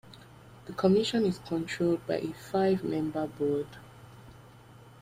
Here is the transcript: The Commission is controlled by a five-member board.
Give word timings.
The 0.65 0.73
Commission 0.73 1.27
is 1.27 1.37
controlled 1.37 2.07
by 2.07 2.15
a 2.15 2.33
five-member 2.33 3.27
board. 3.27 3.67